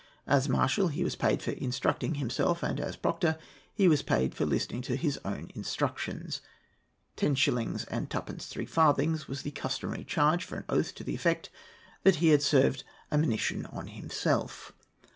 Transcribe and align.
As 0.25 0.49
marshal 0.49 0.87
he 0.87 1.03
was 1.03 1.15
paid 1.15 1.43
for 1.43 1.51
instructing 1.51 2.15
himself, 2.15 2.63
and 2.63 2.79
as 2.79 2.95
proctor 2.95 3.37
he 3.75 3.87
was 3.87 4.01
paid 4.01 4.33
for 4.33 4.47
listening 4.47 4.81
to 4.81 4.95
his 4.95 5.19
own 5.23 5.51
instructions. 5.53 6.41
Ten 7.15 7.35
shillings 7.35 7.85
and 7.85 8.09
twopence 8.09 8.47
three 8.47 8.65
farthings 8.65 9.27
was 9.27 9.43
the 9.43 9.51
customary 9.51 10.03
charge 10.03 10.43
for 10.43 10.55
an 10.57 10.65
oath 10.69 10.95
to 10.95 11.03
the 11.03 11.13
effect 11.13 11.51
that 12.01 12.15
he 12.15 12.29
had 12.29 12.41
served 12.41 12.83
a 13.11 13.17
monition 13.19 13.67
on 13.67 13.89
himself. 13.89 14.71